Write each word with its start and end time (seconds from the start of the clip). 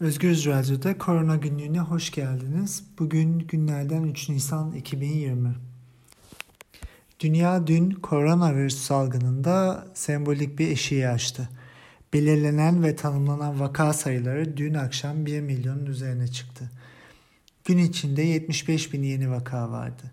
Özgür 0.00 0.44
Radyo'da 0.46 0.98
Korona 0.98 1.36
Günlüğü'ne 1.36 1.80
hoş 1.80 2.10
geldiniz. 2.10 2.84
Bugün 2.98 3.38
günlerden 3.38 4.02
3 4.02 4.28
Nisan 4.28 4.72
2020. 4.72 5.54
Dünya 7.20 7.66
dün 7.66 7.90
koronavirüs 7.90 8.78
salgınında 8.78 9.86
sembolik 9.94 10.58
bir 10.58 10.68
eşiği 10.68 11.08
açtı. 11.08 11.48
Belirlenen 12.12 12.82
ve 12.82 12.96
tanımlanan 12.96 13.60
vaka 13.60 13.92
sayıları 13.92 14.56
dün 14.56 14.74
akşam 14.74 15.26
1 15.26 15.40
milyonun 15.40 15.86
üzerine 15.86 16.28
çıktı. 16.28 16.70
Gün 17.64 17.78
içinde 17.78 18.22
75 18.22 18.92
bin 18.92 19.02
yeni 19.02 19.30
vaka 19.30 19.70
vardı. 19.70 20.12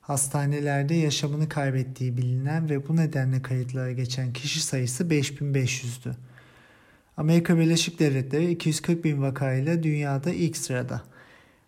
Hastanelerde 0.00 0.94
yaşamını 0.94 1.48
kaybettiği 1.48 2.16
bilinen 2.16 2.70
ve 2.70 2.88
bu 2.88 2.96
nedenle 2.96 3.42
kayıtlara 3.42 3.92
geçen 3.92 4.32
kişi 4.32 4.60
sayısı 4.60 5.04
5500'dü. 5.04 6.14
Amerika 7.16 7.58
Birleşik 7.58 7.98
Devletleri 7.98 8.50
240 8.50 9.04
bin 9.04 9.22
vakayla 9.22 9.82
dünyada 9.82 10.30
ilk 10.30 10.56
sırada. 10.56 11.02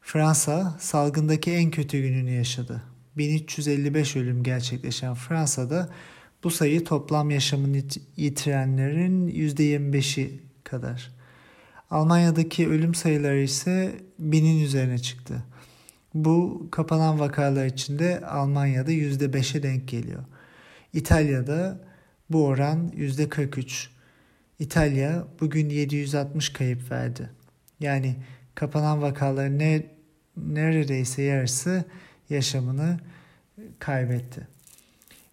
Fransa 0.00 0.76
salgındaki 0.80 1.52
en 1.52 1.70
kötü 1.70 2.00
gününü 2.00 2.30
yaşadı. 2.30 2.82
1355 3.16 4.16
ölüm 4.16 4.42
gerçekleşen 4.42 5.14
Fransa'da 5.14 5.88
bu 6.44 6.50
sayı 6.50 6.84
toplam 6.84 7.30
yaşamını 7.30 7.82
yitirenlerin 8.16 9.28
%25'i 9.28 10.40
kadar. 10.64 11.12
Almanya'daki 11.90 12.68
ölüm 12.68 12.94
sayıları 12.94 13.40
ise 13.40 13.94
binin 14.18 14.64
üzerine 14.64 14.98
çıktı. 14.98 15.42
Bu 16.14 16.66
kapanan 16.70 17.20
vakalar 17.20 17.66
içinde 17.66 18.20
Almanya'da 18.26 18.92
%5'e 18.92 19.62
denk 19.62 19.88
geliyor. 19.88 20.24
İtalya'da 20.92 21.80
bu 22.30 22.46
oran 22.46 22.92
%43. 22.96 23.93
İtalya 24.58 25.24
bugün 25.40 25.68
760 25.68 26.48
kayıp 26.48 26.90
verdi. 26.90 27.30
Yani 27.80 28.16
kapanan 28.54 29.02
vakaların 29.02 29.58
ne, 29.58 29.86
neredeyse 30.36 31.22
yarısı 31.22 31.84
yaşamını 32.30 33.00
kaybetti. 33.78 34.48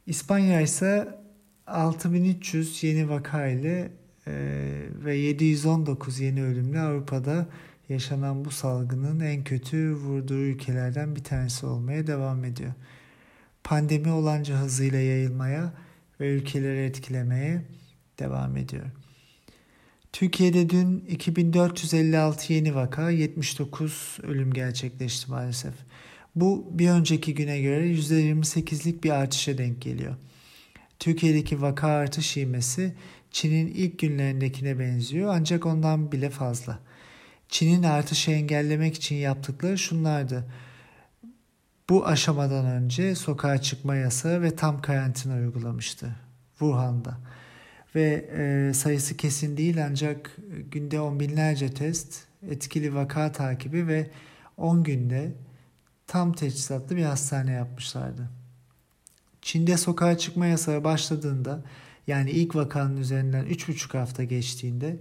İspanya 0.07 0.61
ise 0.61 1.19
6300 1.67 2.83
yeni 2.83 3.09
vaka 3.09 3.47
ile 3.47 3.91
e, 4.27 4.33
ve 5.05 5.15
719 5.15 6.19
yeni 6.19 6.43
ölümle 6.43 6.79
Avrupa'da 6.79 7.47
yaşanan 7.89 8.45
bu 8.45 8.51
salgının 8.51 9.19
en 9.19 9.43
kötü 9.43 9.93
vurduğu 9.95 10.39
ülkelerden 10.39 11.15
bir 11.15 11.23
tanesi 11.23 11.65
olmaya 11.65 12.07
devam 12.07 12.45
ediyor. 12.45 12.73
Pandemi 13.63 14.11
olanca 14.11 14.55
hızıyla 14.55 14.99
yayılmaya 14.99 15.73
ve 16.19 16.35
ülkeleri 16.35 16.85
etkilemeye 16.85 17.61
devam 18.19 18.57
ediyor. 18.57 18.85
Türkiye'de 20.13 20.69
dün 20.69 20.99
2456 20.99 22.53
yeni 22.53 22.75
vaka, 22.75 23.09
79 23.09 24.17
ölüm 24.23 24.53
gerçekleşti 24.53 25.31
maalesef. 25.31 25.73
Bu 26.35 26.67
bir 26.71 26.89
önceki 26.89 27.33
güne 27.33 27.61
göre 27.61 27.87
%28'lik 27.87 29.03
bir 29.03 29.09
artışa 29.09 29.57
denk 29.57 29.81
geliyor. 29.81 30.15
Türkiye'deki 30.99 31.61
vaka 31.61 31.87
artış 31.87 32.37
ivmesi 32.37 32.95
Çin'in 33.31 33.67
ilk 33.67 33.99
günlerindekine 33.99 34.79
benziyor 34.79 35.33
ancak 35.35 35.65
ondan 35.65 36.11
bile 36.11 36.29
fazla. 36.29 36.79
Çin'in 37.49 37.83
artışı 37.83 38.31
engellemek 38.31 38.95
için 38.95 39.15
yaptıkları 39.15 39.77
şunlardı. 39.77 40.45
Bu 41.89 42.07
aşamadan 42.07 42.65
önce 42.65 43.15
sokağa 43.15 43.61
çıkma 43.61 43.95
yasağı 43.95 44.41
ve 44.41 44.55
tam 44.55 44.81
karantina 44.81 45.35
uygulamıştı 45.35 46.15
Wuhan'da 46.59 47.17
ve 47.95 48.29
e, 48.37 48.73
sayısı 48.73 49.17
kesin 49.17 49.57
değil 49.57 49.85
ancak 49.85 50.37
günde 50.71 51.01
on 51.01 51.19
binlerce 51.19 51.73
test, 51.73 52.23
etkili 52.49 52.95
vaka 52.95 53.31
takibi 53.31 53.87
ve 53.87 54.09
10 54.57 54.83
günde 54.83 55.31
tam 56.07 56.33
teçhizatlı 56.33 56.95
bir 56.95 57.03
hastane 57.03 57.51
yapmışlardı. 57.51 58.29
Çin'de 59.41 59.77
sokağa 59.77 60.17
çıkma 60.17 60.45
yasağı 60.45 60.83
başladığında 60.83 61.63
yani 62.07 62.31
ilk 62.31 62.55
vakanın 62.55 62.97
üzerinden 62.97 63.45
3,5 63.45 63.97
hafta 63.97 64.23
geçtiğinde 64.23 64.97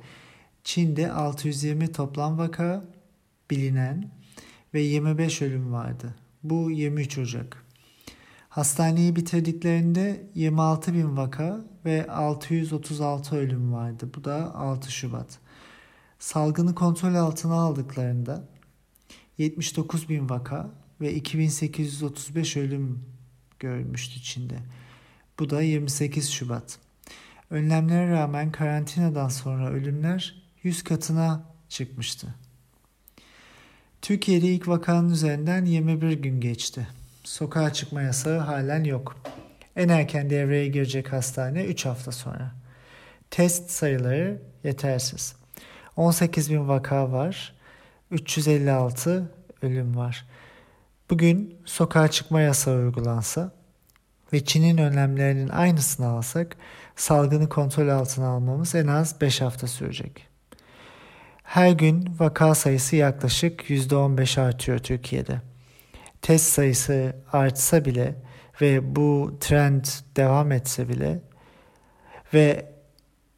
Çin'de 0.65 1.13
620 1.13 1.93
toplam 1.93 2.39
vaka 2.39 2.85
bilinen 3.51 4.11
ve 4.75 4.81
25 4.81 5.43
ölüm 5.43 5.73
vardı. 5.73 6.15
Bu 6.43 6.71
23 6.71 7.19
Ocak. 7.19 7.65
Hastaneyi 8.51 9.17
bitirdiklerinde 9.17 10.27
26 10.35 10.95
bin 10.95 11.17
vaka 11.17 11.61
ve 11.85 12.07
636 12.07 13.37
ölüm 13.37 13.73
vardı. 13.73 14.11
Bu 14.17 14.25
da 14.25 14.55
6 14.55 14.93
Şubat. 14.93 15.39
Salgını 16.19 16.75
kontrol 16.75 17.15
altına 17.15 17.55
aldıklarında 17.55 18.45
79 19.39 20.09
bin 20.09 20.29
vaka 20.29 20.71
ve 21.01 21.15
2835 21.15 22.57
ölüm 22.57 23.05
görülmüştü 23.59 24.23
Çin'de. 24.23 24.59
Bu 25.39 25.51
da 25.51 25.63
28 25.63 26.31
Şubat. 26.31 26.79
Önlemlere 27.51 28.11
rağmen 28.11 28.53
karantinadan 28.53 29.29
sonra 29.29 29.71
ölümler 29.71 30.43
100 30.63 30.85
katına 30.85 31.45
çıkmıştı. 31.69 32.35
Türkiye'de 34.03 34.47
ilk 34.47 34.69
vakanın 34.69 35.11
üzerinden 35.11 35.65
21 35.65 36.13
gün 36.13 36.41
geçti 36.41 36.89
sokağa 37.31 37.73
çıkma 37.73 38.03
yasağı 38.03 38.39
halen 38.39 38.85
yok. 38.85 39.17
En 39.77 39.89
erken 39.89 40.31
devreye 40.31 40.69
girecek 40.69 41.13
hastane 41.13 41.65
3 41.65 41.87
hafta 41.87 42.13
sonra. 42.13 42.53
Test 43.31 43.71
sayıları 43.71 44.43
yetersiz. 44.65 45.35
18 45.97 46.51
bin 46.51 46.69
vaka 46.69 47.13
var. 47.13 47.55
356 48.11 49.31
ölüm 49.63 49.97
var. 49.97 50.27
Bugün 51.11 51.59
sokağa 51.65 52.09
çıkma 52.09 52.41
yasağı 52.41 52.79
uygulansa 52.79 53.53
ve 54.33 54.45
Çin'in 54.45 54.79
önlemlerinin 54.79 55.49
aynısını 55.49 56.07
alsak 56.07 56.57
salgını 56.97 57.49
kontrol 57.49 57.89
altına 57.89 58.29
almamız 58.29 58.75
en 58.75 58.87
az 58.87 59.21
5 59.21 59.41
hafta 59.41 59.67
sürecek. 59.67 60.27
Her 61.43 61.71
gün 61.71 62.17
vaka 62.19 62.55
sayısı 62.55 62.97
yaklaşık 62.97 63.71
%15 63.71 64.41
artıyor 64.41 64.79
Türkiye'de 64.79 65.50
test 66.23 66.53
sayısı 66.53 67.17
artsa 67.33 67.85
bile 67.85 68.15
ve 68.61 68.97
bu 68.97 69.37
trend 69.41 69.85
devam 70.17 70.53
etse 70.53 70.89
bile 70.89 71.21
ve 72.35 72.73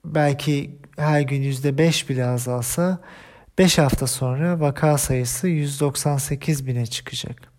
belki 0.04 0.78
her 0.96 1.20
gün 1.20 1.42
yüzde 1.42 1.78
beş 1.78 2.08
bile 2.08 2.26
azalsa 2.26 3.00
5 3.58 3.78
hafta 3.78 4.06
sonra 4.06 4.60
vaka 4.60 4.98
sayısı 4.98 5.48
198 5.48 6.66
bine 6.66 6.86
çıkacak. 6.86 7.52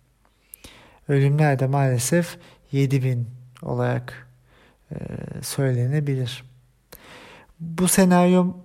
Ölümler 1.08 1.58
de 1.58 1.66
maalesef 1.66 2.38
7 2.72 3.02
bin 3.04 3.28
olarak 3.62 4.28
e, 4.90 4.96
söylenebilir. 5.42 6.44
Bu 7.60 7.88
senaryo 7.88 8.56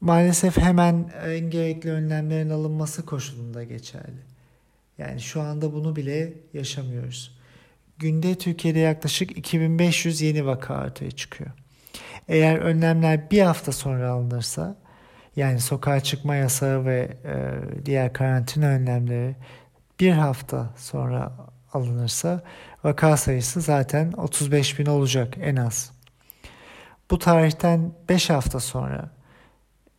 maalesef 0.00 0.58
hemen 0.58 1.10
en 1.26 1.50
gerekli 1.50 1.90
önlemlerin 1.90 2.50
alınması 2.50 3.06
koşulunda 3.06 3.64
geçerli. 3.64 4.33
Yani 4.98 5.20
şu 5.20 5.40
anda 5.40 5.72
bunu 5.72 5.96
bile 5.96 6.32
yaşamıyoruz. 6.52 7.38
Günde 7.98 8.34
Türkiye'de 8.34 8.78
yaklaşık 8.78 9.38
2500 9.38 10.20
yeni 10.20 10.46
vaka 10.46 10.84
ortaya 10.84 11.10
çıkıyor. 11.10 11.50
Eğer 12.28 12.58
önlemler 12.58 13.30
bir 13.30 13.42
hafta 13.42 13.72
sonra 13.72 14.10
alınırsa 14.10 14.76
yani 15.36 15.60
sokağa 15.60 16.00
çıkma 16.00 16.34
yasağı 16.36 16.84
ve 16.84 17.16
e, 17.24 17.34
diğer 17.86 18.12
karantina 18.12 18.66
önlemleri 18.66 19.36
bir 20.00 20.10
hafta 20.10 20.74
sonra 20.76 21.32
alınırsa 21.72 22.42
vaka 22.84 23.16
sayısı 23.16 23.60
zaten 23.60 24.12
35 24.12 24.78
bin 24.78 24.86
olacak 24.86 25.34
en 25.40 25.56
az. 25.56 25.92
Bu 27.10 27.18
tarihten 27.18 27.92
5 28.08 28.30
hafta 28.30 28.60
sonra 28.60 29.10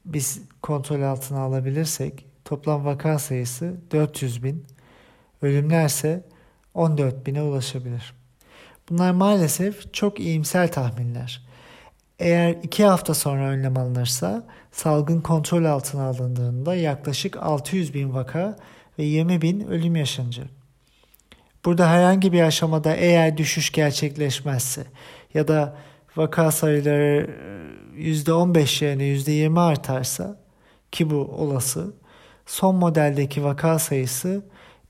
biz 0.06 0.42
kontrol 0.62 1.02
altına 1.02 1.40
alabilirsek 1.40 2.26
toplam 2.46 2.86
vaka 2.86 3.20
sayısı 3.20 3.76
400 3.92 4.44
bin 4.44 4.66
Ölümler 5.46 5.86
ise 5.86 6.24
14 6.74 7.26
bine 7.26 7.42
ulaşabilir. 7.42 8.14
Bunlar 8.90 9.12
maalesef 9.12 9.94
çok 9.94 10.20
iyimser 10.20 10.72
tahminler. 10.72 11.46
Eğer 12.20 12.56
2 12.64 12.86
hafta 12.86 13.14
sonra 13.14 13.50
önlem 13.50 13.78
alınırsa 13.78 14.48
salgın 14.72 15.22
kontrol 15.22 15.66
altına 15.66 16.04
alındığında 16.04 16.76
yaklaşık 16.76 17.38
600 17.38 17.94
bin 17.94 18.14
vaka 18.14 18.58
ve 19.00 19.04
20 19.04 19.42
bin 19.42 19.68
ölüm 19.68 19.96
yaşanacak. 19.96 20.48
Burada 21.66 21.90
herhangi 21.90 22.34
bir 22.34 22.42
aşamada 22.42 22.96
eğer 22.96 23.38
düşüş 23.38 23.72
gerçekleşmezse 23.72 24.84
ya 25.34 25.48
da 25.48 25.78
vaka 26.16 26.52
sayıları 26.52 27.30
%15 27.98 28.86
yerine 28.86 29.04
%20 29.04 29.60
artarsa 29.60 30.40
ki 30.92 31.10
bu 31.10 31.16
olası 31.16 31.94
son 32.46 32.76
modeldeki 32.76 33.44
vaka 33.44 33.80
sayısı 33.80 34.46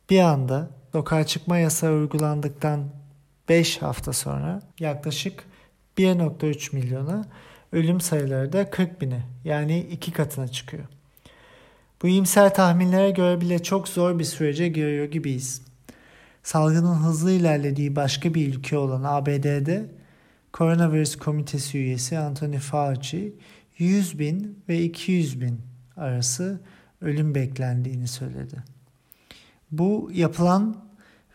bir 0.09 0.19
anda 0.19 0.69
sokağa 0.91 1.25
çıkma 1.25 1.57
yasağı 1.57 1.93
uygulandıktan 1.93 2.89
5 3.49 3.81
hafta 3.81 4.13
sonra 4.13 4.61
yaklaşık 4.79 5.43
1.3 5.97 6.75
milyona 6.75 7.25
ölüm 7.71 8.01
sayıları 8.01 8.53
da 8.53 8.69
40 8.69 9.01
bine 9.01 9.23
yani 9.43 9.79
iki 9.79 10.11
katına 10.11 10.47
çıkıyor. 10.47 10.83
Bu 12.01 12.07
iyimser 12.07 12.53
tahminlere 12.53 13.11
göre 13.11 13.41
bile 13.41 13.63
çok 13.63 13.87
zor 13.87 14.19
bir 14.19 14.23
sürece 14.23 14.67
giriyor 14.67 15.05
gibiyiz. 15.05 15.61
Salgının 16.43 16.95
hızlı 16.95 17.31
ilerlediği 17.31 17.95
başka 17.95 18.33
bir 18.33 18.53
ülke 18.53 18.77
olan 18.77 19.03
ABD'de 19.03 19.85
Koronavirüs 20.53 21.15
Komitesi 21.15 21.77
üyesi 21.77 22.17
Anthony 22.17 22.57
Fauci 22.57 23.33
100 23.77 24.19
bin 24.19 24.63
ve 24.69 24.81
200 24.81 25.41
bin 25.41 25.61
arası 25.97 26.61
ölüm 27.01 27.35
beklendiğini 27.35 28.07
söyledi. 28.07 28.74
Bu 29.77 30.09
yapılan 30.13 30.75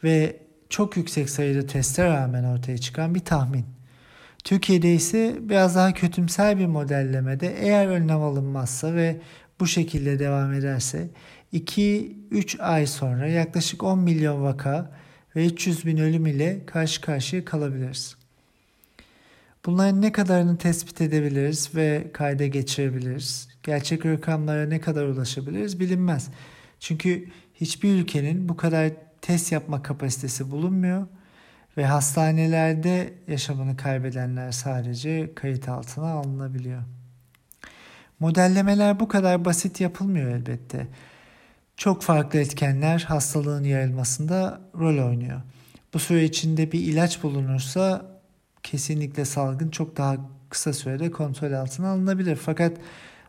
ve 0.04 0.36
çok 0.68 0.96
yüksek 0.96 1.30
sayıda 1.30 1.66
teste 1.66 2.04
rağmen 2.04 2.44
ortaya 2.44 2.78
çıkan 2.78 3.14
bir 3.14 3.20
tahmin. 3.20 3.64
Türkiye'de 4.44 4.94
ise 4.94 5.36
biraz 5.40 5.76
daha 5.76 5.94
kötümser 5.94 6.58
bir 6.58 6.66
modellemede 6.66 7.54
eğer 7.60 7.86
önlem 7.86 8.22
alınmazsa 8.22 8.94
ve 8.94 9.20
bu 9.60 9.66
şekilde 9.66 10.18
devam 10.18 10.52
ederse 10.52 11.08
2-3 11.52 12.62
ay 12.62 12.86
sonra 12.86 13.26
yaklaşık 13.26 13.82
10 13.82 13.98
milyon 13.98 14.42
vaka 14.42 14.92
ve 15.36 15.46
300 15.46 15.86
bin 15.86 15.96
ölüm 15.96 16.26
ile 16.26 16.66
karşı 16.66 17.00
karşıya 17.00 17.44
kalabiliriz. 17.44 18.16
Bunların 19.66 20.02
ne 20.02 20.12
kadarını 20.12 20.58
tespit 20.58 21.00
edebiliriz 21.00 21.74
ve 21.74 22.06
kayda 22.12 22.46
geçirebiliriz? 22.46 23.48
Gerçek 23.62 24.06
rakamlara 24.06 24.66
ne 24.66 24.80
kadar 24.80 25.04
ulaşabiliriz 25.04 25.80
bilinmez. 25.80 26.28
Çünkü 26.80 27.28
hiçbir 27.60 27.94
ülkenin 27.94 28.48
bu 28.48 28.56
kadar 28.56 28.90
test 29.20 29.52
yapma 29.52 29.82
kapasitesi 29.82 30.50
bulunmuyor 30.50 31.06
ve 31.76 31.86
hastanelerde 31.86 33.14
yaşamını 33.28 33.76
kaybedenler 33.76 34.52
sadece 34.52 35.34
kayıt 35.34 35.68
altına 35.68 36.10
alınabiliyor. 36.10 36.82
Modellemeler 38.20 39.00
bu 39.00 39.08
kadar 39.08 39.44
basit 39.44 39.80
yapılmıyor 39.80 40.30
elbette. 40.30 40.86
Çok 41.76 42.02
farklı 42.02 42.38
etkenler 42.38 43.00
hastalığın 43.08 43.64
yayılmasında 43.64 44.60
rol 44.78 45.08
oynuyor. 45.08 45.40
Bu 45.94 45.98
süre 45.98 46.24
içinde 46.24 46.72
bir 46.72 46.80
ilaç 46.80 47.22
bulunursa 47.22 48.06
kesinlikle 48.62 49.24
salgın 49.24 49.70
çok 49.70 49.96
daha 49.96 50.16
kısa 50.50 50.72
sürede 50.72 51.10
kontrol 51.10 51.52
altına 51.52 51.88
alınabilir. 51.88 52.36
Fakat 52.36 52.72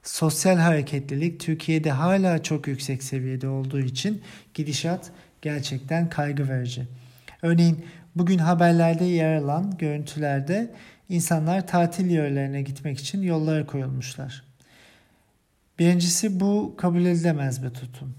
sosyal 0.04 0.58
hareketlilik 0.58 1.40
Türkiye'de 1.40 1.92
hala 1.92 2.44
çok 2.44 2.68
yüksek 2.68 3.04
seviyede 3.04 3.48
olduğu 3.48 3.80
için 3.80 4.22
gidişat 4.54 5.12
gerçekten 5.42 6.10
kaygı 6.10 6.50
verici. 6.50 6.88
Örneğin 7.42 7.86
bugün 8.16 8.38
haberlerde 8.38 9.06
yer 9.06 9.36
alan 9.36 9.78
görüntülerde 9.78 10.72
insanlar 11.10 11.68
tatil 11.68 12.10
yerlerine 12.10 12.62
gitmek 12.62 13.00
için 13.00 13.22
yollara 13.22 13.66
koyulmuşlar. 13.66 14.44
Birincisi 15.80 16.40
bu 16.40 16.76
kabul 16.78 17.06
edilemez 17.06 17.64
bir 17.64 17.70
tutum. 17.70 18.16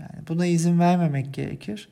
Yani 0.00 0.28
buna 0.28 0.46
izin 0.46 0.80
vermemek 0.80 1.34
gerekir. 1.34 1.88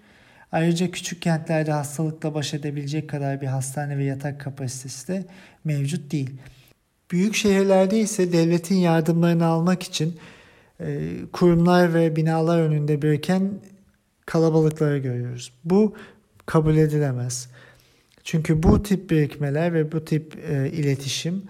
Ayrıca 0.52 0.90
küçük 0.90 1.22
kentlerde 1.22 1.72
hastalıkla 1.72 2.34
baş 2.34 2.54
edebilecek 2.54 3.10
kadar 3.10 3.40
bir 3.40 3.46
hastane 3.46 3.98
ve 3.98 4.04
yatak 4.04 4.40
kapasitesi 4.40 5.08
de 5.08 5.24
mevcut 5.64 6.12
değil. 6.12 6.30
Büyük 7.10 7.34
şehirlerde 7.34 8.00
ise 8.00 8.32
devletin 8.32 8.74
yardımlarını 8.74 9.46
almak 9.46 9.82
için 9.82 10.18
e, 10.80 11.10
kurumlar 11.32 11.94
ve 11.94 12.16
binalar 12.16 12.60
önünde 12.60 13.02
biriken 13.02 13.52
kalabalıkları 14.26 14.98
görüyoruz. 14.98 15.52
Bu 15.64 15.94
kabul 16.46 16.76
edilemez. 16.76 17.48
Çünkü 18.24 18.62
bu 18.62 18.82
tip 18.82 19.10
birikmeler 19.10 19.74
ve 19.74 19.92
bu 19.92 20.04
tip 20.04 20.38
e, 20.50 20.70
iletişim 20.70 21.42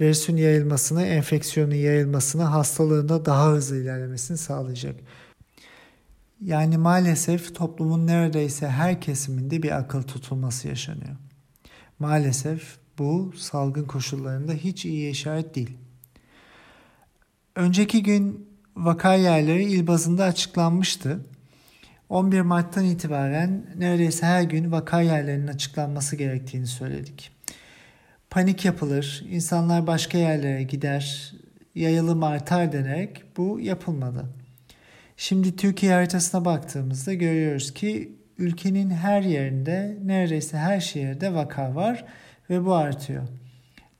virüsün 0.00 0.36
yayılmasını, 0.36 1.02
enfeksiyonun 1.02 1.74
yayılmasını, 1.74 2.42
hastalığında 2.42 3.24
daha 3.24 3.50
hızlı 3.50 3.76
ilerlemesini 3.76 4.38
sağlayacak. 4.38 4.94
Yani 6.44 6.78
maalesef 6.78 7.54
toplumun 7.54 8.06
neredeyse 8.06 8.68
her 8.68 9.00
kesiminde 9.00 9.62
bir 9.62 9.78
akıl 9.78 10.02
tutulması 10.02 10.68
yaşanıyor. 10.68 11.16
Maalesef 11.98 12.78
bu 12.98 13.32
salgın 13.36 13.84
koşullarında 13.84 14.52
hiç 14.52 14.84
iyi 14.84 15.10
işaret 15.10 15.54
değil. 15.54 15.78
Önceki 17.56 18.02
gün 18.02 18.48
vaka 18.76 19.14
yerleri 19.14 19.64
il 19.64 19.86
bazında 19.86 20.24
açıklanmıştı. 20.24 21.20
11 22.08 22.40
Mart'tan 22.40 22.84
itibaren 22.84 23.66
neredeyse 23.76 24.26
her 24.26 24.42
gün 24.42 24.72
vaka 24.72 25.00
yerlerinin 25.00 25.46
açıklanması 25.46 26.16
gerektiğini 26.16 26.66
söyledik. 26.66 27.30
Panik 28.30 28.64
yapılır, 28.64 29.24
insanlar 29.30 29.86
başka 29.86 30.18
yerlere 30.18 30.62
gider, 30.62 31.34
yayılım 31.74 32.22
artar 32.22 32.72
denerek 32.72 33.22
bu 33.36 33.60
yapılmadı. 33.60 34.24
Şimdi 35.16 35.56
Türkiye 35.56 35.92
haritasına 35.92 36.44
baktığımızda 36.44 37.14
görüyoruz 37.14 37.74
ki 37.74 38.12
ülkenin 38.38 38.90
her 38.90 39.22
yerinde 39.22 39.98
neredeyse 40.04 40.58
her 40.58 40.80
şehirde 40.80 41.34
vaka 41.34 41.74
var 41.74 42.04
ve 42.50 42.64
bu 42.64 42.74
artıyor. 42.74 43.22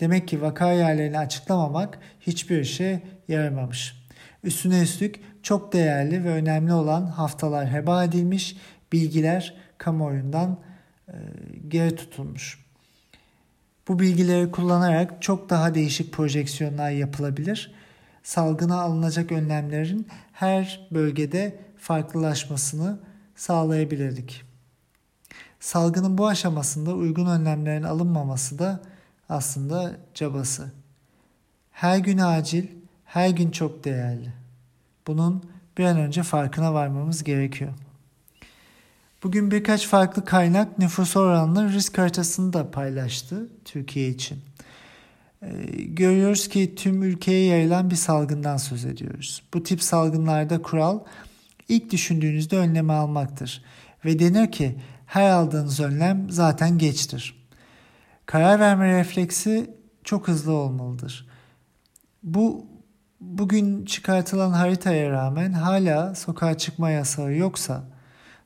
Demek 0.01 0.29
ki 0.29 0.43
vaka 0.43 0.73
yerlerini 0.73 1.19
açıklamamak 1.19 1.99
hiçbir 2.21 2.61
işe 2.61 3.03
yaramamış. 3.29 4.05
Üstüne 4.45 4.83
üstlük 4.83 5.21
çok 5.43 5.73
değerli 5.73 6.25
ve 6.25 6.29
önemli 6.29 6.73
olan 6.73 7.07
haftalar 7.07 7.73
heba 7.73 8.05
edilmiş, 8.05 8.57
bilgiler 8.93 9.55
kamuoyundan 9.79 10.59
e, 11.09 11.15
geri 11.69 11.97
tutulmuş. 11.97 12.65
Bu 13.89 13.99
bilgileri 13.99 14.51
kullanarak 14.51 15.23
çok 15.23 15.51
daha 15.51 15.75
değişik 15.75 16.13
projeksiyonlar 16.13 16.91
yapılabilir. 16.91 17.73
Salgına 18.23 18.81
alınacak 18.81 19.33
önlemlerin 19.33 20.09
her 20.33 20.89
bölgede 20.91 21.59
farklılaşmasını 21.79 22.99
sağlayabilirdik. 23.37 24.48
Salgının 25.61 26.19
bu 26.19 26.27
aşamasında 26.27 26.95
uygun 26.95 27.27
önlemlerin 27.27 27.83
alınmaması 27.83 28.59
da 28.59 28.81
aslında 29.29 29.97
cabası. 30.15 30.73
Her 31.73 31.99
gün 31.99 32.19
acil, 32.19 32.67
her 33.05 33.29
gün 33.29 33.51
çok 33.51 33.85
değerli. 33.85 34.33
Bunun 35.07 35.43
bir 35.79 35.85
an 35.85 35.97
önce 35.97 36.23
farkına 36.23 36.75
varmamız 36.75 37.25
gerekiyor. 37.25 37.73
Bugün 39.23 39.51
birkaç 39.51 39.87
farklı 39.87 40.25
kaynak 40.25 40.79
nüfus 40.79 41.17
oranlı 41.17 41.73
risk 41.73 41.99
haritasını 41.99 42.53
da 42.53 42.71
paylaştı 42.71 43.49
Türkiye 43.65 44.09
için. 44.09 44.39
Ee, 45.43 45.49
görüyoruz 45.83 46.49
ki 46.49 46.75
tüm 46.75 47.03
ülkeye 47.03 47.47
yayılan 47.47 47.91
bir 47.91 47.97
salgından 47.97 48.57
söz 48.57 48.85
ediyoruz. 48.85 49.43
Bu 49.55 49.63
tip 49.63 49.83
salgınlarda 49.83 50.63
kural 50.63 51.01
ilk 51.69 51.93
düşündüğünüzde 51.93 52.57
önlemi 52.57 52.93
almaktır. 52.93 53.63
Ve 54.05 54.19
denir 54.19 54.53
ki 54.53 54.77
her 55.09 55.31
aldığınız 55.31 55.81
önlem 55.81 56.31
zaten 56.31 56.79
geçtir. 56.79 57.49
Karar 58.27 58.61
verme 58.61 58.99
refleksi 58.99 59.71
çok 60.05 60.29
hızlı 60.29 60.53
olmalıdır. 60.53 61.29
Bu 62.23 62.67
bugün 63.21 63.85
çıkartılan 63.85 64.51
haritaya 64.51 65.11
rağmen 65.11 65.53
hala 65.53 66.15
sokağa 66.15 66.59
çıkma 66.59 66.91
yasağı 66.91 67.35
yoksa, 67.35 67.85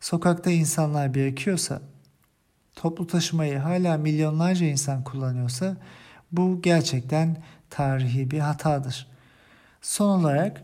sokakta 0.01 0.51
insanlar 0.51 1.15
birikiyorsa, 1.15 1.81
toplu 2.75 3.07
taşımayı 3.07 3.59
hala 3.59 3.97
milyonlarca 3.97 4.67
insan 4.67 5.05
kullanıyorsa 5.05 5.77
bu 6.33 6.63
gerçekten 6.63 7.37
tarihi 7.71 8.31
bir 8.31 8.41
hatadır. 8.41 9.07
Son 9.81 10.21
olarak 10.21 10.63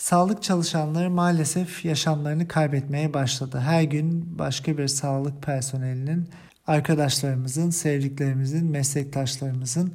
sağlık 0.00 0.42
çalışanları 0.42 1.10
maalesef 1.10 1.84
yaşamlarını 1.84 2.48
kaybetmeye 2.48 3.14
başladı. 3.14 3.58
Her 3.58 3.82
gün 3.82 4.38
başka 4.38 4.78
bir 4.78 4.88
sağlık 4.88 5.42
personelinin, 5.42 6.28
arkadaşlarımızın, 6.66 7.70
sevdiklerimizin, 7.70 8.70
meslektaşlarımızın 8.70 9.94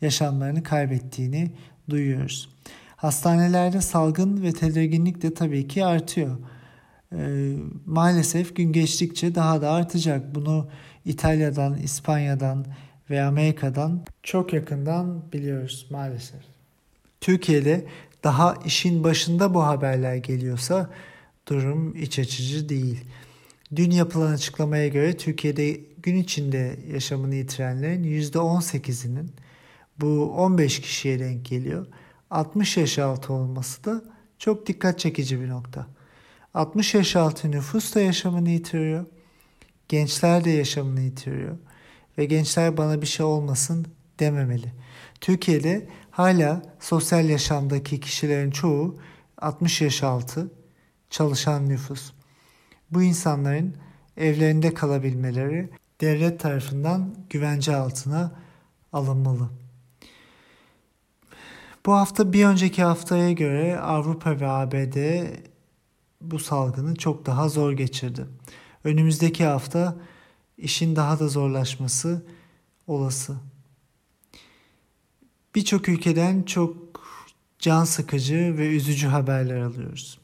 yaşamlarını 0.00 0.62
kaybettiğini 0.62 1.50
duyuyoruz. 1.90 2.48
Hastanelerde 2.96 3.80
salgın 3.80 4.42
ve 4.42 4.52
tedirginlik 4.52 5.22
de 5.22 5.34
tabii 5.34 5.68
ki 5.68 5.84
artıyor. 5.84 6.38
Ee, 7.12 7.52
maalesef 7.86 8.56
gün 8.56 8.72
geçtikçe 8.72 9.34
daha 9.34 9.62
da 9.62 9.70
artacak. 9.70 10.34
Bunu 10.34 10.68
İtalya'dan, 11.04 11.76
İspanya'dan, 11.78 12.66
ve 13.10 13.22
Amerika'dan 13.22 14.04
çok 14.22 14.52
yakından 14.52 15.32
biliyoruz 15.32 15.86
maalesef. 15.90 16.40
Türkiye'de 17.20 17.86
daha 18.24 18.54
işin 18.64 19.04
başında 19.04 19.54
bu 19.54 19.62
haberler 19.66 20.16
geliyorsa 20.16 20.90
durum 21.48 21.96
iç 21.96 22.18
açıcı 22.18 22.68
değil. 22.68 23.04
Dün 23.76 23.90
yapılan 23.90 24.32
açıklamaya 24.32 24.88
göre 24.88 25.16
Türkiye'de 25.16 25.80
gün 26.02 26.16
içinde 26.16 26.78
yaşamını 26.92 27.34
yitirenlerin 27.34 28.04
%18'inin 28.04 29.30
bu 30.00 30.32
15 30.32 30.80
kişiye 30.80 31.18
denk 31.18 31.44
geliyor. 31.44 31.86
60 32.30 32.76
yaş 32.76 32.98
altı 32.98 33.32
olması 33.32 33.84
da 33.84 34.02
çok 34.38 34.66
dikkat 34.66 34.98
çekici 34.98 35.40
bir 35.40 35.48
nokta. 35.48 35.86
60 36.54 36.94
yaş 36.94 37.16
altı 37.16 37.50
nüfus 37.50 37.94
da 37.94 38.00
yaşamını 38.00 38.50
yitiriyor. 38.50 39.06
Gençler 39.88 40.44
de 40.44 40.50
yaşamını 40.50 41.00
yitiriyor 41.00 41.58
ve 42.18 42.24
gençler 42.24 42.76
bana 42.76 43.02
bir 43.02 43.06
şey 43.06 43.26
olmasın 43.26 43.86
dememeli. 44.20 44.72
Türkiye'de 45.22 45.88
hala 46.10 46.62
sosyal 46.80 47.28
yaşamdaki 47.28 48.00
kişilerin 48.00 48.50
çoğu 48.50 49.00
60 49.38 49.80
yaş 49.80 50.02
altı 50.02 50.50
çalışan 51.10 51.68
nüfus. 51.68 52.12
Bu 52.90 53.02
insanların 53.02 53.76
evlerinde 54.16 54.74
kalabilmeleri 54.74 55.70
devlet 56.00 56.40
tarafından 56.40 57.14
güvence 57.30 57.76
altına 57.76 58.32
alınmalı. 58.92 59.48
Bu 61.86 61.92
hafta 61.92 62.32
bir 62.32 62.44
önceki 62.44 62.82
haftaya 62.82 63.32
göre 63.32 63.80
Avrupa 63.80 64.40
ve 64.40 64.48
ABD 64.48 65.26
bu 66.20 66.38
salgını 66.38 66.96
çok 66.96 67.26
daha 67.26 67.48
zor 67.48 67.72
geçirdi. 67.72 68.26
Önümüzdeki 68.84 69.44
hafta 69.44 69.96
işin 70.58 70.96
daha 70.96 71.18
da 71.18 71.28
zorlaşması 71.28 72.26
olası. 72.86 73.51
Birçok 75.54 75.88
ülkeden 75.88 76.42
çok 76.42 76.76
can 77.58 77.84
sıkıcı 77.84 78.54
ve 78.58 78.68
üzücü 78.68 79.06
haberler 79.06 79.60
alıyoruz. 79.60 80.18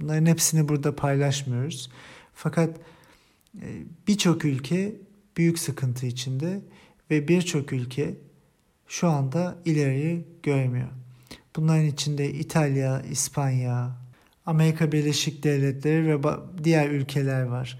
Bunların 0.00 0.26
hepsini 0.26 0.68
burada 0.68 0.96
paylaşmıyoruz. 0.96 1.90
Fakat 2.34 2.76
e, 3.62 3.66
birçok 4.08 4.44
ülke 4.44 4.96
büyük 5.36 5.58
sıkıntı 5.58 6.06
içinde 6.06 6.60
ve 7.10 7.28
birçok 7.28 7.72
ülke 7.72 8.14
şu 8.88 9.08
anda 9.08 9.56
ileriyi 9.64 10.24
göremiyor. 10.42 10.88
Bunların 11.56 11.86
içinde 11.86 12.32
İtalya, 12.32 13.02
İspanya, 13.02 13.96
Amerika 14.46 14.92
Birleşik 14.92 15.44
Devletleri 15.44 16.08
ve 16.08 16.22
diğer 16.64 16.90
ülkeler 16.90 17.42
var. 17.42 17.78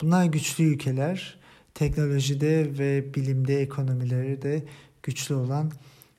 Bunlar 0.00 0.24
güçlü 0.24 0.64
ülkeler. 0.64 1.38
Teknolojide 1.74 2.78
ve 2.78 3.14
bilimde, 3.14 3.60
ekonomileri 3.60 4.42
de 4.42 4.64
güçlü 5.02 5.34
olan 5.34 5.72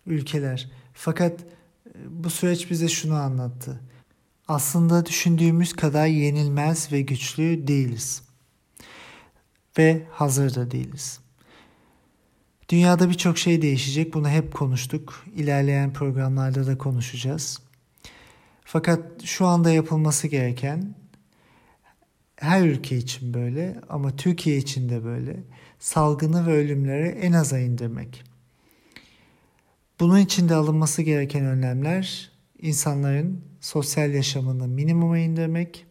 ülkeler. 0.06 0.70
Fakat 0.94 1.42
e, 1.42 1.44
bu 2.10 2.30
süreç 2.30 2.72
bize 2.72 2.88
şunu 2.88 3.16
anlattı. 3.16 3.80
Aslında 4.48 5.06
düşündüğümüz 5.06 5.74
kadar 5.74 6.08
yenilmez 6.08 6.92
ve 6.92 7.02
güçlü 7.02 7.68
değiliz. 7.68 8.22
Ve 9.78 10.04
hazır 10.12 10.56
da 10.56 10.72
değiliz. 10.72 11.20
Dünyada 12.70 13.10
birçok 13.10 13.38
şey 13.38 13.62
değişecek. 13.62 14.14
Bunu 14.14 14.30
hep 14.30 14.54
konuştuk. 14.54 15.26
İlerleyen 15.36 15.94
programlarda 15.94 16.68
da 16.68 16.78
konuşacağız. 16.78 17.60
Fakat 18.64 19.24
şu 19.24 19.46
anda 19.46 19.72
yapılması 19.72 20.28
gereken 20.28 20.96
her 22.36 22.62
ülke 22.62 22.98
için 22.98 23.34
böyle 23.34 23.82
ama 23.90 24.16
Türkiye 24.16 24.58
için 24.58 24.90
de 24.90 25.04
böyle 25.04 25.44
salgını 25.80 26.48
ve 26.48 26.52
ölümleri 26.52 27.08
en 27.08 27.34
aza 27.34 27.60
indirmek. 27.60 28.24
Bunun 30.00 30.20
için 30.20 30.50
de 30.50 30.56
alınması 30.56 31.02
gereken 31.02 31.46
önlemler 31.46 32.32
insanların 32.62 33.42
sosyal 33.62 34.14
yaşamını 34.14 34.68
minimuma 34.68 35.18
indirmek 35.18 35.86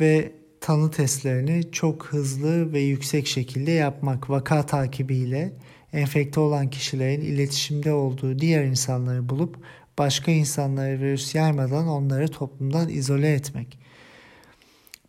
ve 0.00 0.32
tanı 0.60 0.90
testlerini 0.90 1.72
çok 1.72 2.06
hızlı 2.06 2.72
ve 2.72 2.80
yüksek 2.80 3.26
şekilde 3.26 3.70
yapmak 3.70 4.30
vaka 4.30 4.66
takibiyle 4.66 5.52
enfekte 5.92 6.40
olan 6.40 6.70
kişilerin 6.70 7.20
iletişimde 7.20 7.92
olduğu 7.92 8.38
diğer 8.38 8.64
insanları 8.64 9.28
bulup 9.28 9.56
başka 9.98 10.32
insanlara 10.32 11.00
virüs 11.00 11.34
yaymadan 11.34 11.88
onları 11.88 12.28
toplumdan 12.28 12.88
izole 12.88 13.32
etmek. 13.32 13.78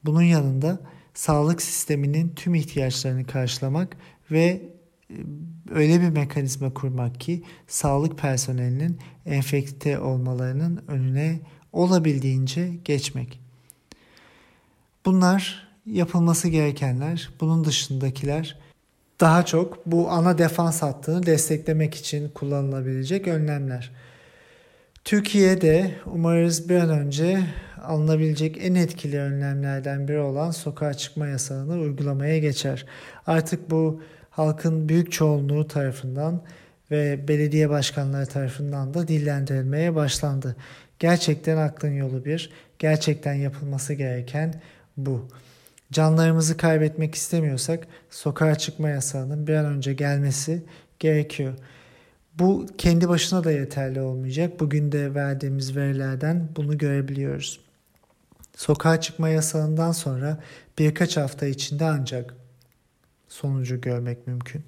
Bunun 0.04 0.22
yanında 0.22 0.80
sağlık 1.14 1.62
sisteminin 1.62 2.30
tüm 2.36 2.56
ihtiyaçlarını 2.56 3.26
karşılamak 3.26 3.98
ve 4.32 4.62
e, 5.10 5.16
öyle 5.72 6.02
bir 6.02 6.10
mekanizma 6.10 6.74
kurmak 6.74 7.20
ki 7.20 7.44
sağlık 7.68 8.18
personelinin 8.20 9.00
enfekte 9.26 10.00
olmalarının 10.00 10.84
önüne 10.88 11.40
olabildiğince 11.74 12.72
geçmek. 12.86 13.40
Bunlar 15.06 15.68
yapılması 15.86 16.48
gerekenler. 16.48 17.30
Bunun 17.42 17.66
dışındakiler 17.66 18.60
daha 19.20 19.46
çok 19.46 19.86
bu 19.86 20.10
ana 20.10 20.38
defans 20.38 20.82
hattını 20.82 21.26
desteklemek 21.26 21.96
için 21.96 22.30
kullanılabilecek 22.30 23.28
önlemler. 23.28 23.92
Türkiye'de 25.04 25.92
umarız 26.06 26.70
bir 26.70 26.76
an 26.76 26.90
önce 26.90 27.44
alınabilecek 27.84 28.58
en 28.62 28.76
etkili 28.76 29.20
önlemlerden 29.20 30.08
biri 30.08 30.20
olan 30.20 30.52
sokağa 30.52 30.94
çıkma 30.94 31.28
yasağını 31.28 31.74
uygulamaya 31.74 32.40
geçer. 32.40 32.86
Artık 33.28 33.72
bu 33.72 34.02
halkın 34.36 34.90
büyük 34.90 35.12
çoğunluğu 35.12 35.68
tarafından 35.68 36.42
ve 36.92 37.28
belediye 37.28 37.70
başkanları 37.70 38.26
tarafından 38.26 38.94
da 38.94 39.08
dillendirilmeye 39.08 39.96
başlandı. 39.96 40.56
Gerçekten 41.00 41.58
aklın 41.58 41.92
yolu 41.92 42.26
bir, 42.26 42.50
gerçekten 42.80 43.34
yapılması 43.34 43.94
gereken 43.94 44.62
bu. 44.98 45.28
Canlarımızı 45.92 46.58
kaybetmek 46.58 47.16
istemiyorsak 47.16 47.88
sokağa 48.10 48.56
çıkma 48.56 48.90
yasağının 48.90 49.48
bir 49.48 49.54
an 49.54 49.66
önce 49.66 49.94
gelmesi 49.94 50.64
gerekiyor. 51.00 51.54
Bu 52.40 52.66
kendi 52.78 53.10
başına 53.10 53.44
da 53.44 53.52
yeterli 53.52 54.02
olmayacak. 54.02 54.60
Bugün 54.60 54.92
de 54.92 55.16
verdiğimiz 55.16 55.76
verilerden 55.76 56.48
bunu 56.56 56.78
görebiliyoruz. 56.78 57.60
Sokağa 58.56 59.02
çıkma 59.02 59.30
yasağından 59.30 59.92
sonra 59.92 60.38
birkaç 60.80 61.18
hafta 61.18 61.46
içinde 61.46 61.86
ancak 61.86 62.45
sonucu 63.36 63.82
görmek 63.82 64.28
mümkün. 64.28 64.64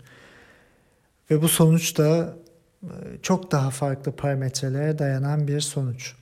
Ve 1.32 1.42
bu 1.42 1.48
sonuç 1.48 1.98
da 1.98 2.38
e, 2.84 2.92
çok 3.22 3.52
daha 3.52 3.70
farklı 3.70 4.12
parametrelere 4.12 5.00
dayanan 5.00 5.48
bir 5.48 5.60
sonuç. 5.60 6.16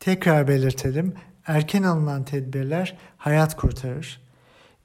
Tekrar 0.00 0.48
belirtelim, 0.48 1.14
erken 1.46 1.82
alınan 1.82 2.24
tedbirler 2.24 2.96
hayat 3.16 3.56
kurtarır. 3.56 4.20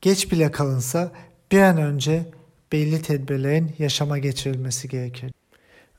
Geç 0.01 0.31
bile 0.31 0.51
kalınsa 0.51 1.11
bir 1.51 1.61
an 1.61 1.77
önce 1.77 2.25
belli 2.71 3.01
tedbirlerin 3.01 3.75
yaşama 3.79 4.17
geçirilmesi 4.17 4.89
gerekir. 4.89 5.31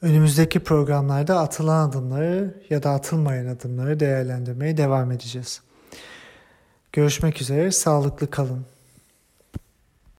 Önümüzdeki 0.02 0.60
programlarda 0.60 1.38
atılan 1.38 1.88
adımları 1.88 2.62
ya 2.70 2.82
da 2.82 2.90
atılmayan 2.90 3.46
adımları 3.46 4.00
değerlendirmeye 4.00 4.76
devam 4.76 5.12
edeceğiz. 5.12 5.62
Görüşmek 6.92 7.40
üzere, 7.40 7.70
sağlıklı 7.70 8.30
kalın. 8.30 8.66